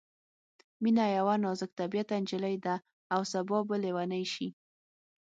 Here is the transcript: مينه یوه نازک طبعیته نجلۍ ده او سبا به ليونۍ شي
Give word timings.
مينه 0.83 1.03
یوه 1.17 1.35
نازک 1.43 1.71
طبعیته 1.79 2.15
نجلۍ 2.21 2.55
ده 2.65 2.75
او 3.13 3.21
سبا 3.31 3.57
به 3.67 3.75
ليونۍ 3.83 4.25
شي 4.33 4.47